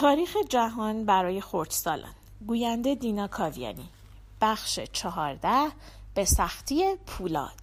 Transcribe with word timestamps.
تاریخ 0.00 0.36
جهان 0.48 1.04
برای 1.04 1.40
خردسالان 1.40 2.14
گوینده 2.46 2.94
دینا 2.94 3.28
کاویانی 3.28 3.88
بخش 4.40 4.80
چهارده 4.92 5.72
به 6.14 6.24
سختی 6.24 6.84
پولاد 7.06 7.60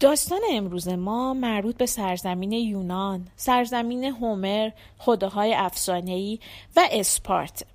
داستان 0.00 0.40
امروز 0.50 0.88
ما 0.88 1.34
مربوط 1.34 1.76
به 1.76 1.86
سرزمین 1.86 2.52
یونان، 2.52 3.28
سرزمین 3.36 4.04
هومر، 4.04 4.70
خداهای 4.98 5.54
افسانه‌ای 5.54 6.38
و 6.76 6.88
اسپارت. 6.92 7.66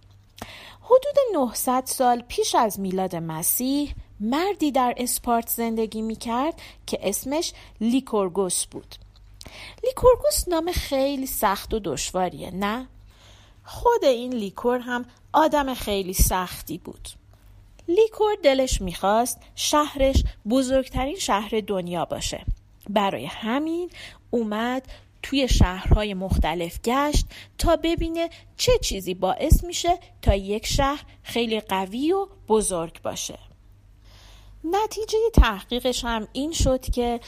حدود 0.81 1.15
900 1.33 1.83
سال 1.85 2.23
پیش 2.27 2.55
از 2.55 2.79
میلاد 2.79 3.15
مسیح 3.15 3.95
مردی 4.19 4.71
در 4.71 4.93
اسپارت 4.97 5.49
زندگی 5.49 6.01
می 6.01 6.15
کرد 6.15 6.61
که 6.85 6.99
اسمش 7.01 7.53
لیکورگوس 7.81 8.65
بود. 8.65 8.95
لیکورگوس 9.83 10.47
نام 10.47 10.71
خیلی 10.71 11.27
سخت 11.27 11.73
و 11.73 11.79
دشواریه 11.79 12.51
نه؟ 12.51 12.87
خود 13.65 14.05
این 14.05 14.33
لیکور 14.33 14.79
هم 14.79 15.05
آدم 15.33 15.73
خیلی 15.73 16.13
سختی 16.13 16.77
بود. 16.77 17.09
لیکور 17.87 18.35
دلش 18.43 18.81
می‌خواست 18.81 19.39
شهرش 19.55 20.23
بزرگترین 20.49 21.15
شهر 21.15 21.63
دنیا 21.67 22.05
باشه. 22.05 22.45
برای 22.89 23.25
همین 23.25 23.89
اومد 24.31 24.87
توی 25.23 25.47
شهرهای 25.47 26.13
مختلف 26.13 26.79
گشت 26.83 27.25
تا 27.57 27.75
ببینه 27.75 28.29
چه 28.57 28.71
چیزی 28.77 29.13
باعث 29.13 29.63
میشه 29.63 29.99
تا 30.21 30.35
یک 30.35 30.65
شهر 30.65 31.03
خیلی 31.23 31.59
قوی 31.59 32.11
و 32.11 32.27
بزرگ 32.47 33.01
باشه. 33.01 33.39
نتیجه 34.63 35.17
تحقیقش 35.33 36.05
هم 36.05 36.27
این 36.33 36.51
شد 36.51 36.81
که 36.89 37.19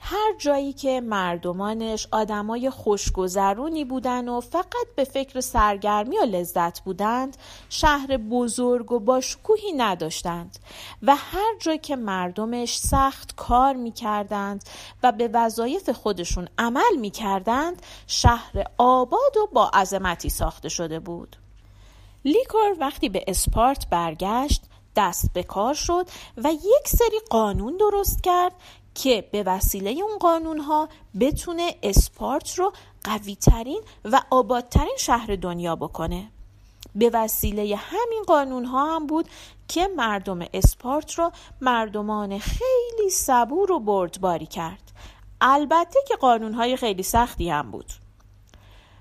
هر 0.00 0.34
جایی 0.38 0.72
که 0.72 1.00
مردمانش 1.00 2.08
آدمای 2.12 2.70
خوشگذرونی 2.70 3.84
بودن 3.84 4.28
و 4.28 4.40
فقط 4.40 4.86
به 4.96 5.04
فکر 5.04 5.40
سرگرمی 5.40 6.18
و 6.18 6.24
لذت 6.24 6.80
بودند 6.80 7.36
شهر 7.68 8.16
بزرگ 8.16 8.92
و 8.92 8.98
باشکوهی 8.98 9.72
نداشتند 9.72 10.58
و 11.02 11.16
هر 11.16 11.58
جایی 11.60 11.78
که 11.78 11.96
مردمش 11.96 12.78
سخت 12.78 13.36
کار 13.36 13.74
می‌کردند 13.74 14.64
و 15.02 15.12
به 15.12 15.30
وظایف 15.32 15.90
خودشون 15.90 16.48
عمل 16.58 16.96
می‌کردند 17.00 17.82
شهر 18.06 18.64
آباد 18.78 19.36
و 19.36 19.46
با 19.52 19.68
عظمتی 19.68 20.28
ساخته 20.30 20.68
شده 20.68 21.00
بود. 21.00 21.36
لیکور 22.24 22.76
وقتی 22.80 23.08
به 23.08 23.24
اسپارت 23.26 23.90
برگشت 23.90 24.62
دست 24.96 25.30
به 25.32 25.42
کار 25.42 25.74
شد 25.74 26.06
و 26.36 26.52
یک 26.52 26.88
سری 26.88 27.20
قانون 27.30 27.76
درست 27.76 28.22
کرد 28.22 28.52
که 28.98 29.28
به 29.32 29.42
وسیله 29.42 29.90
اون 29.90 30.18
قانون 30.18 30.58
ها 30.58 30.88
بتونه 31.20 31.74
اسپارت 31.82 32.58
رو 32.58 32.72
قوی 33.04 33.36
ترین 33.36 33.82
و 34.04 34.22
آبادترین 34.30 34.96
شهر 34.98 35.36
دنیا 35.36 35.76
بکنه. 35.76 36.30
به 36.94 37.10
وسیله 37.14 37.76
همین 37.76 38.22
قانون 38.26 38.64
ها 38.64 38.94
هم 38.94 39.06
بود 39.06 39.28
که 39.68 39.88
مردم 39.96 40.38
اسپارت 40.54 41.14
رو 41.14 41.32
مردمان 41.60 42.38
خیلی 42.38 43.10
صبور 43.10 43.72
و 43.72 43.80
بردباری 43.80 44.46
کرد. 44.46 44.92
البته 45.40 45.98
که 46.08 46.16
قانون 46.16 46.54
های 46.54 46.76
خیلی 46.76 47.02
سختی 47.02 47.50
هم 47.50 47.70
بود. 47.70 47.92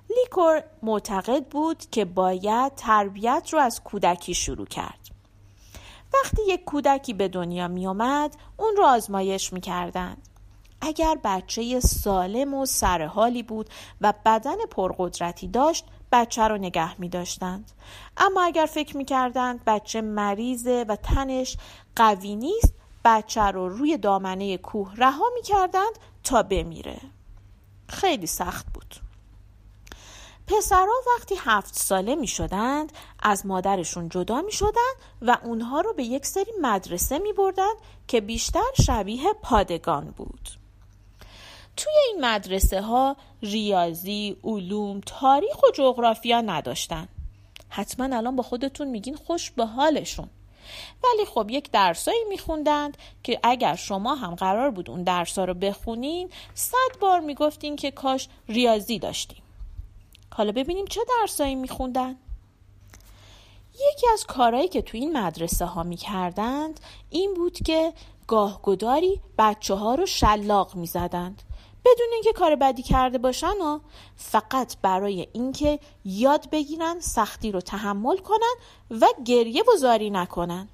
لیکور 0.10 0.64
معتقد 0.84 1.46
بود 1.46 1.90
که 1.92 2.06
باید 2.06 2.76
تربیت 2.76 3.50
رو 3.52 3.60
از 3.60 3.84
کودکی 3.84 4.34
شروع 4.34 4.66
کرد. 4.66 5.07
وقتی 6.14 6.42
یک 6.48 6.64
کودکی 6.64 7.14
به 7.14 7.28
دنیا 7.28 7.68
می 7.68 7.88
آمد 7.88 8.36
اون 8.58 8.76
رو 8.78 8.84
آزمایش 8.84 9.54
می 9.54 9.62
کردند. 9.62 10.28
اگر 10.82 11.18
بچه 11.24 11.80
سالم 11.80 12.54
و 12.54 12.66
سرحالی 12.66 13.44
بود 13.44 13.70
و 14.02 14.14
بدن 14.26 14.66
پرقدرتی 14.72 15.48
داشت 15.48 15.86
بچه 16.12 16.48
رو 16.48 16.58
نگه 16.58 17.00
می 17.00 17.10
داشتند. 17.10 17.72
اما 18.18 18.44
اگر 18.44 18.66
فکر 18.66 18.98
می 18.98 19.06
کردند 19.06 19.66
بچه 19.66 20.02
مریضه 20.02 20.86
و 20.90 20.96
تنش 20.96 21.58
قوی 21.96 22.36
نیست 22.36 22.74
بچه 23.06 23.42
رو 23.42 23.70
روی 23.70 23.98
دامنه 23.98 24.58
کوه 24.58 24.96
رها 24.96 25.26
می 25.36 25.42
کردند 25.42 26.00
تا 26.24 26.44
بمیره. 26.44 27.02
خیلی 27.90 28.28
سخت 28.28 28.66
بود. 28.74 29.07
پسرها 30.48 30.94
وقتی 31.16 31.36
هفت 31.40 31.76
ساله 31.76 32.16
می 32.16 32.28
شدند 32.28 32.92
از 33.20 33.46
مادرشون 33.46 34.10
جدا 34.10 34.42
می 34.42 34.52
شدند 34.52 34.96
و 35.22 35.38
اونها 35.44 35.82
رو 35.82 35.94
به 35.94 36.04
یک 36.04 36.26
سری 36.26 36.52
مدرسه 36.62 37.20
می 37.20 37.34
بردند 37.34 37.76
که 38.08 38.22
بیشتر 38.22 38.72
شبیه 38.86 39.34
پادگان 39.42 40.14
بود. 40.18 40.50
توی 41.78 41.94
این 42.08 42.26
مدرسه 42.26 42.82
ها 42.82 43.16
ریاضی، 43.42 44.38
علوم، 44.44 45.02
تاریخ 45.06 45.64
و 45.64 45.72
جغرافیا 45.74 46.42
نداشتن. 46.42 47.08
حتما 47.70 48.18
الان 48.18 48.36
با 48.36 48.44
خودتون 48.44 48.88
میگین 48.88 49.16
خوش 49.16 49.52
به 49.52 49.66
حالشون. 49.66 50.30
ولی 51.04 51.26
خب 51.26 51.48
یک 51.50 51.72
درسایی 51.72 52.24
میخوندند 52.30 52.98
که 53.24 53.40
اگر 53.44 53.76
شما 53.76 54.16
هم 54.16 54.36
قرار 54.36 54.72
بود 54.72 54.90
اون 54.90 55.04
درسا 55.04 55.46
رو 55.46 55.54
بخونین 55.54 56.30
صد 56.54 57.00
بار 57.00 57.20
می‌گفتین 57.20 57.76
که 57.76 57.92
کاش 57.92 58.28
ریاضی 58.50 59.00
داشتیم. 59.00 59.44
حالا 60.38 60.52
ببینیم 60.52 60.86
چه 60.86 61.02
درسایی 61.20 61.56
میخوندن. 61.56 62.16
یکی 63.74 64.08
از 64.14 64.26
کارهایی 64.26 64.68
که 64.68 64.82
تو 64.82 64.98
این 64.98 65.18
مدرسه 65.18 65.66
ها 65.66 65.84
می‌کردند 65.84 66.80
این 67.10 67.34
بود 67.34 67.54
که 67.54 67.94
گاهگداری 68.28 69.22
بچه 69.38 69.74
ها 69.74 69.96
رو 69.96 70.06
شلاق 70.06 70.76
می‌زدند. 70.76 71.44
بدون 71.86 72.08
اینکه 72.14 72.34
کار 72.34 72.56
بدی 72.56 72.84
کرده 72.84 73.18
باشن 73.18 73.48
و 73.62 73.80
فقط 74.16 74.78
برای 74.82 75.28
اینکه 75.34 75.80
یاد 76.06 76.50
بگیرن 76.50 77.00
سختی 77.00 77.52
رو 77.52 77.62
تحمل 77.62 78.18
کنن 78.18 78.56
و 79.02 79.08
گریه 79.26 79.64
وزاری 79.74 80.10
نکنن. 80.10 80.68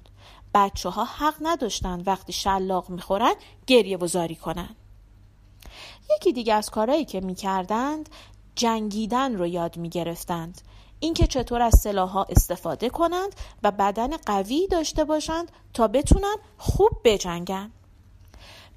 بچه 0.54 0.88
ها 0.88 1.04
حق 1.04 1.34
نداشتند 1.40 2.08
وقتی 2.08 2.32
شلاق 2.32 2.90
می‌خورن 2.90 3.34
گریه 3.66 3.96
وزاری 3.96 4.36
کنن. 4.36 4.76
یکی 6.16 6.32
دیگه 6.32 6.54
از 6.54 6.70
کارهایی 6.70 7.04
که 7.04 7.20
می‌کردند 7.20 8.08
جنگیدن 8.56 9.34
رو 9.34 9.46
یاد 9.46 9.76
می 9.76 9.88
گرفتند. 9.88 10.60
اینکه 11.00 11.26
چطور 11.26 11.62
از 11.62 11.80
سلاحها 11.80 12.26
استفاده 12.30 12.88
کنند 12.88 13.34
و 13.62 13.70
بدن 13.70 14.16
قوی 14.16 14.66
داشته 14.66 15.04
باشند 15.04 15.52
تا 15.74 15.88
بتونن 15.88 16.36
خوب 16.58 16.90
بجنگن. 17.04 17.70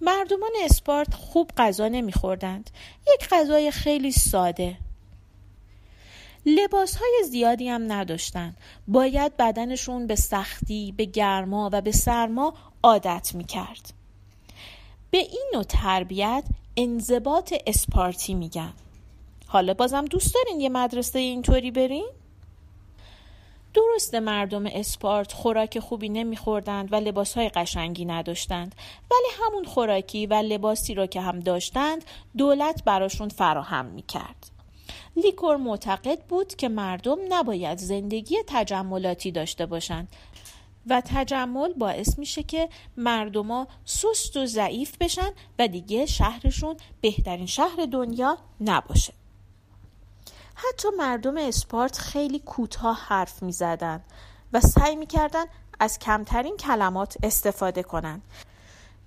مردمان 0.01 0.51
اسپارت 0.63 1.13
خوب 1.13 1.51
غذا 1.57 1.87
نمیخوردند. 1.87 2.69
یک 3.13 3.29
غذای 3.29 3.71
خیلی 3.71 4.11
ساده. 4.11 4.77
لباس 6.45 6.95
های 6.95 7.23
زیادی 7.29 7.69
هم 7.69 7.91
نداشتن. 7.91 8.55
باید 8.87 9.37
بدنشون 9.37 10.07
به 10.07 10.15
سختی، 10.15 10.93
به 10.97 11.05
گرما 11.05 11.69
و 11.73 11.81
به 11.81 11.91
سرما 11.91 12.53
عادت 12.83 13.31
می 13.35 13.43
کرد. 13.43 13.93
به 15.11 15.17
این 15.17 15.51
نوع 15.53 15.63
تربیت 15.63 16.43
انضباط 16.77 17.53
اسپارتی 17.67 18.33
میگن. 18.33 18.73
حالا 19.47 19.73
بازم 19.73 20.05
دوست 20.05 20.33
دارین 20.35 20.61
یه 20.61 20.69
مدرسه 20.69 21.19
اینطوری 21.19 21.71
برین؟ 21.71 22.09
درست 23.73 24.15
مردم 24.15 24.65
اسپارت 24.65 25.33
خوراک 25.33 25.79
خوبی 25.79 26.09
نمیخوردند 26.09 26.93
و 26.93 26.95
لباسهای 26.95 27.49
قشنگی 27.49 28.05
نداشتند 28.05 28.75
ولی 29.11 29.45
همون 29.45 29.63
خوراکی 29.63 30.25
و 30.25 30.33
لباسی 30.33 30.93
را 30.93 31.05
که 31.05 31.21
هم 31.21 31.39
داشتند 31.39 32.05
دولت 32.37 32.83
براشون 32.83 33.29
فراهم 33.29 33.85
می‌کرد. 33.85 34.51
لیکور 35.15 35.57
معتقد 35.57 36.19
بود 36.19 36.55
که 36.55 36.69
مردم 36.69 37.17
نباید 37.29 37.77
زندگی 37.77 38.35
تجملاتی 38.47 39.31
داشته 39.31 39.65
باشند 39.65 40.07
و 40.87 41.01
تجمل 41.05 41.73
باعث 41.73 42.19
میشه 42.19 42.43
که 42.43 42.69
مردما 42.97 43.67
سست 43.85 44.37
و 44.37 44.45
ضعیف 44.45 44.97
بشن 44.97 45.29
و 45.59 45.67
دیگه 45.67 46.05
شهرشون 46.05 46.77
بهترین 47.01 47.45
شهر 47.45 47.85
دنیا 47.91 48.37
نباشه. 48.61 49.13
حتی 50.59 50.87
مردم 50.97 51.37
اسپارت 51.37 51.97
خیلی 51.97 52.39
کوتاه 52.39 52.99
حرف 53.07 53.43
می 53.43 53.51
زدن 53.51 54.03
و 54.53 54.61
سعی 54.61 54.95
می 54.95 55.05
کردن 55.05 55.45
از 55.79 55.99
کمترین 55.99 56.57
کلمات 56.57 57.17
استفاده 57.23 57.83
کنند. 57.83 58.21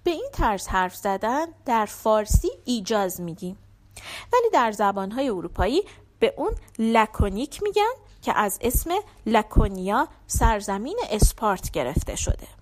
به 0.05 0.11
این 0.11 0.29
طرز 0.33 0.67
حرف 0.67 0.97
زدن 0.97 1.47
در 1.67 1.87
فارسی 1.87 2.49
ایجاز 2.65 3.21
میگیم 3.21 3.59
ولی 4.33 4.51
در 4.53 4.73
زبانهای 4.73 5.29
اروپایی 5.29 5.83
به 6.19 6.35
اون 6.37 6.55
لکونیک 6.79 7.63
میگن 7.63 7.93
که 8.23 8.39
از 8.39 8.59
اسم 8.61 8.91
لکونیا 9.27 10.09
سرزمین 10.27 10.99
اسپارت 11.11 11.71
گرفته 11.71 12.17
شده 12.17 12.60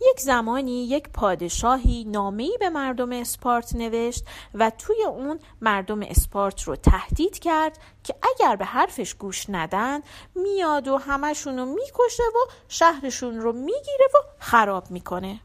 یک 0.00 0.20
زمانی 0.20 0.84
یک 0.84 1.08
پادشاهی 1.08 2.04
نامه‌ای 2.04 2.56
به 2.60 2.68
مردم 2.68 3.12
اسپارت 3.12 3.74
نوشت 3.74 4.24
و 4.54 4.70
توی 4.70 5.04
اون 5.04 5.40
مردم 5.60 6.02
اسپارت 6.02 6.62
رو 6.62 6.76
تهدید 6.76 7.38
کرد 7.38 7.78
که 8.04 8.14
اگر 8.22 8.56
به 8.56 8.64
حرفش 8.64 9.14
گوش 9.14 9.46
ندن 9.48 10.00
میاد 10.34 10.88
و 10.88 10.96
همشون 10.96 11.58
رو 11.58 11.64
می‌کشه 11.64 12.22
و 12.22 12.50
شهرشون 12.68 13.40
رو 13.40 13.52
می‌گیره 13.52 14.06
و 14.14 14.18
خراب 14.38 14.90
می‌کنه 14.90 15.40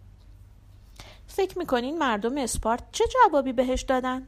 فکر 1.28 1.58
می‌کنین 1.58 1.98
مردم 1.98 2.38
اسپارت 2.38 2.84
چه 2.92 3.04
جوابی 3.08 3.54
بهش 3.54 3.82
دادن؟ 3.82 4.28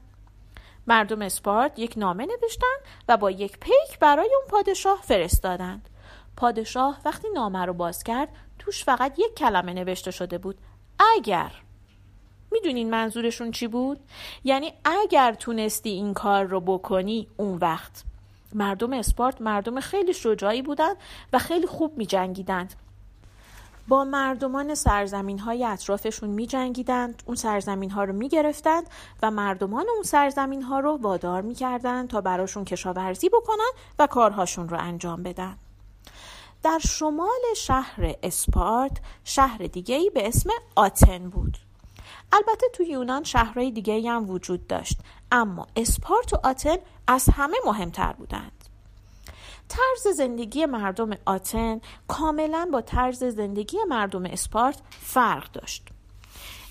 مردم 0.87 1.21
اسپارت 1.21 1.79
یک 1.79 1.93
نامه 1.97 2.25
نوشتن 2.25 2.75
و 3.07 3.17
با 3.17 3.31
یک 3.31 3.59
پیک 3.59 3.99
برای 3.99 4.29
اون 4.35 4.47
پادشاه 4.47 4.99
فرستادند 5.03 5.89
پادشاه 6.37 6.99
وقتی 7.05 7.27
نامه 7.35 7.65
رو 7.65 7.73
باز 7.73 8.03
کرد 8.03 8.29
توش 8.59 8.83
فقط 8.83 9.19
یک 9.19 9.35
کلمه 9.37 9.73
نوشته 9.73 10.11
شده 10.11 10.37
بود 10.37 10.57
اگر 11.15 11.51
می‌دونین 12.51 12.89
منظورشون 12.89 13.51
چی 13.51 13.67
بود؟ 13.67 13.99
یعنی 14.43 14.73
اگر 14.85 15.33
تونستی 15.33 15.89
این 15.89 16.13
کار 16.13 16.43
رو 16.43 16.59
بکنی 16.59 17.27
اون 17.37 17.57
وقت 17.57 18.03
مردم 18.53 18.93
اسپارت 18.93 19.41
مردم 19.41 19.79
خیلی 19.79 20.13
شجاعی 20.13 20.61
بودند 20.61 20.95
و 21.33 21.39
خیلی 21.39 21.67
خوب 21.67 21.97
می 21.97 22.05
جنگیدند. 22.05 22.73
با 23.87 24.03
مردمان 24.03 24.75
سرزمین 24.75 25.39
های 25.39 25.65
اطرافشون 25.65 26.29
می 26.29 26.47
جنگیدند 26.47 27.23
اون 27.25 27.35
سرزمین 27.35 27.91
ها 27.91 28.03
رو 28.03 28.13
می 28.13 28.29
گرفتند 28.29 28.89
و 29.21 29.31
مردمان 29.31 29.85
اون 29.93 30.03
سرزمین 30.03 30.61
ها 30.61 30.79
رو 30.79 30.97
وادار 30.97 31.41
می 31.41 31.55
کردند 31.55 32.09
تا 32.09 32.21
براشون 32.21 32.65
کشاورزی 32.65 33.29
بکنن 33.29 33.71
و 33.99 34.07
کارهاشون 34.07 34.69
رو 34.69 34.77
انجام 34.79 35.23
بدن 35.23 35.57
در 36.65 36.79
شمال 36.79 37.53
شهر 37.55 38.15
اسپارت 38.23 38.97
شهر 39.23 39.57
دیگهی 39.57 40.09
به 40.09 40.27
اسم 40.27 40.49
آتن 40.75 41.29
بود. 41.29 41.57
البته 42.31 42.67
تو 42.73 42.83
یونان 42.83 43.23
شهرهای 43.23 43.71
دیگه 43.71 44.11
هم 44.11 44.29
وجود 44.29 44.67
داشت 44.67 44.97
اما 45.31 45.67
اسپارت 45.75 46.33
و 46.33 46.37
آتن 46.43 46.77
از 47.07 47.29
همه 47.33 47.57
مهمتر 47.65 48.13
بودند. 48.13 48.65
طرز 49.67 50.15
زندگی 50.15 50.65
مردم 50.65 51.09
آتن 51.25 51.81
کاملا 52.07 52.69
با 52.71 52.81
طرز 52.81 53.23
زندگی 53.23 53.77
مردم 53.87 54.25
اسپارت 54.25 54.81
فرق 54.89 55.51
داشت. 55.51 55.87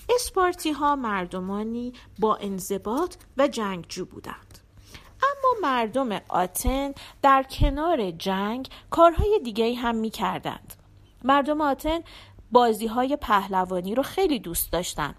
اسپارتی 0.08 0.73
ها 0.73 0.96
مردمانی 0.96 1.93
با 2.19 2.37
انضباط 2.37 3.17
و 3.37 3.49
جنگجو 3.49 4.05
بودند. 4.05 4.54
اما 5.25 5.69
مردم 5.69 6.21
آتن 6.29 6.93
در 7.23 7.43
کنار 7.43 8.11
جنگ 8.11 8.69
کارهای 8.91 9.41
دیگه 9.44 9.75
هم 9.75 9.97
می 9.97 10.11
کردند. 10.11 10.75
مردم 11.25 11.61
آتن 11.61 12.00
بازی 12.53 12.87
های 12.87 13.17
پهلوانی 13.17 13.94
رو 13.94 14.03
خیلی 14.03 14.38
دوست 14.38 14.73
داشتند 14.73 15.15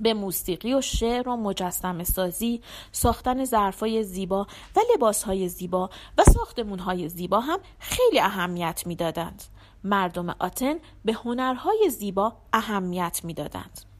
به 0.00 0.14
موسیقی 0.14 0.74
و 0.74 0.80
شعر 0.80 1.28
و 1.28 1.36
مجسم 1.36 2.04
سازی 2.04 2.60
ساختن 2.92 3.44
ظرفای 3.44 4.02
زیبا 4.02 4.46
و 4.76 4.80
لباسهای 4.94 5.48
زیبا 5.48 5.90
و 6.18 6.24
ساختمونهای 6.24 7.08
زیبا 7.08 7.40
هم 7.40 7.58
خیلی 7.78 8.20
اهمیت 8.20 8.82
می‌دادند. 8.86 9.42
مردم 9.84 10.34
آتن 10.38 10.74
به 11.04 11.12
هنرهای 11.12 11.90
زیبا 11.90 12.36
اهمیت 12.52 13.20
می‌دادند. 13.24 13.91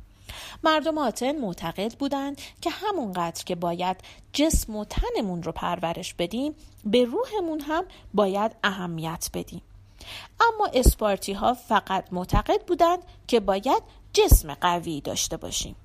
مردم 0.64 0.99
آتن 0.99 1.38
معتقد 1.38 1.94
بودند 1.94 2.41
که 2.61 2.70
همونقدر 2.70 3.44
که 3.44 3.55
باید 3.55 3.97
جسم 4.32 4.76
و 4.76 4.85
تنمون 4.85 5.43
رو 5.43 5.53
پرورش 5.53 6.14
بدیم 6.14 6.55
به 6.85 7.05
روحمون 7.05 7.61
هم 7.61 7.85
باید 8.14 8.56
اهمیت 8.64 9.29
بدیم 9.35 9.62
اما 10.41 10.69
اسپارتی 10.75 11.32
ها 11.32 11.55
فقط 11.55 12.12
معتقد 12.12 12.62
بودند 12.67 12.99
که 13.26 13.41
باید 13.41 13.82
جسم 14.12 14.55
قوی 14.55 15.00
داشته 15.00 15.37
باشیم 15.37 15.76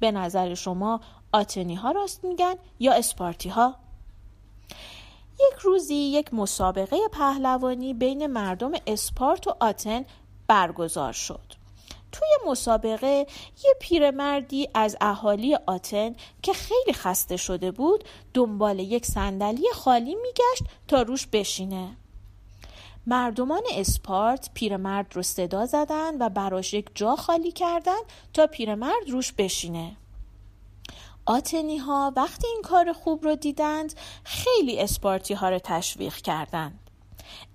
به 0.00 0.10
نظر 0.10 0.54
شما 0.54 1.00
آتنی 1.32 1.74
ها 1.74 1.90
راست 1.90 2.24
میگن 2.24 2.54
یا 2.80 2.92
اسپارتی 2.92 3.48
ها؟ 3.48 3.74
یک 5.34 5.58
روزی 5.60 5.94
یک 5.94 6.34
مسابقه 6.34 6.96
پهلوانی 7.12 7.94
بین 7.94 8.26
مردم 8.26 8.72
اسپارت 8.86 9.46
و 9.46 9.54
آتن 9.60 10.04
برگزار 10.46 11.12
شد. 11.12 11.59
توی 12.12 12.28
مسابقه 12.46 13.26
یه 13.64 13.74
پیرمردی 13.80 14.68
از 14.74 14.96
اهالی 15.00 15.54
آتن 15.54 16.14
که 16.42 16.52
خیلی 16.52 16.92
خسته 16.92 17.36
شده 17.36 17.70
بود 17.70 18.04
دنبال 18.34 18.78
یک 18.78 19.06
صندلی 19.06 19.66
خالی 19.74 20.14
میگشت 20.14 20.62
تا 20.88 21.02
روش 21.02 21.26
بشینه. 21.26 21.96
مردمان 23.06 23.62
اسپارت 23.72 24.50
پیرمرد 24.54 25.16
رو 25.16 25.22
صدا 25.22 25.66
زدن 25.66 26.22
و 26.22 26.28
براش 26.28 26.74
یک 26.74 26.86
جا 26.94 27.16
خالی 27.16 27.52
کردن 27.52 28.00
تا 28.34 28.46
پیرمرد 28.46 29.10
روش 29.10 29.32
بشینه. 29.32 29.96
آتنی 31.26 31.78
ها 31.78 32.12
وقتی 32.16 32.46
این 32.46 32.62
کار 32.62 32.92
خوب 32.92 33.24
رو 33.24 33.34
دیدند 33.34 33.94
خیلی 34.24 34.80
اسپارتی 34.80 35.34
ها 35.34 35.48
رو 35.48 35.58
تشویق 35.58 36.14
کردند. 36.14 36.90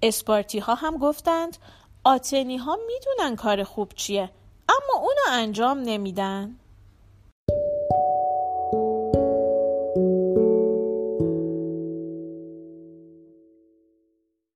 اسپارتی 0.01 0.59
ها 0.59 0.75
هم 0.75 0.97
گفتند 0.97 1.57
آتنی 2.03 2.57
ها 2.57 2.77
می‌دونن 2.87 3.35
کار 3.35 3.63
خوب 3.63 3.93
چیه. 3.95 4.29
اما 4.69 4.99
اونو 4.99 5.43
انجام 5.43 5.79
نمیدن. 5.79 6.55